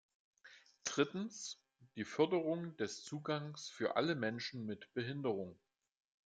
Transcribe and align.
Drittens, 0.83 1.61
die 1.95 2.05
Förderung 2.05 2.75
des 2.77 3.03
Zugangs 3.03 3.69
für 3.69 3.97
alle 3.97 4.15
Menschen 4.15 4.65
mit 4.65 4.91
Behinderungen. 4.95 5.59